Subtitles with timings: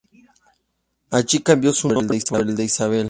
[1.11, 2.99] Allí cambió su nombre por el de Isabel.